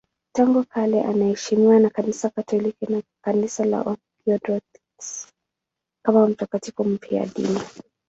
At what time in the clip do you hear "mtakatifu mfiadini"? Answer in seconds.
6.27-7.59